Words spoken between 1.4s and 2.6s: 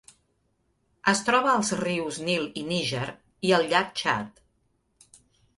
als rius Nil